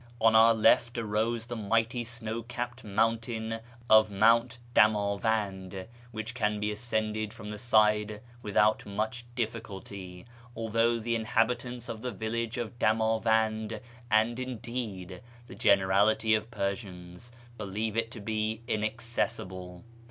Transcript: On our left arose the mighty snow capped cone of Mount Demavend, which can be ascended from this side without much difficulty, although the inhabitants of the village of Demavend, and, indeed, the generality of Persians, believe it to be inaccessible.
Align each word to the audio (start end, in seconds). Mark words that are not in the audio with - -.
On 0.19 0.35
our 0.35 0.55
left 0.55 0.97
arose 0.97 1.45
the 1.45 1.55
mighty 1.55 2.03
snow 2.03 2.41
capped 2.41 2.81
cone 2.81 3.59
of 3.87 4.09
Mount 4.09 4.57
Demavend, 4.73 5.85
which 6.11 6.33
can 6.33 6.59
be 6.59 6.71
ascended 6.71 7.31
from 7.31 7.51
this 7.51 7.61
side 7.61 8.19
without 8.41 8.83
much 8.83 9.25
difficulty, 9.35 10.25
although 10.55 10.97
the 10.97 11.13
inhabitants 11.13 11.87
of 11.87 12.01
the 12.01 12.09
village 12.11 12.57
of 12.57 12.79
Demavend, 12.79 13.79
and, 14.09 14.39
indeed, 14.39 15.21
the 15.45 15.53
generality 15.53 16.33
of 16.33 16.49
Persians, 16.49 17.31
believe 17.59 17.95
it 17.95 18.09
to 18.09 18.19
be 18.19 18.63
inaccessible. 18.67 19.83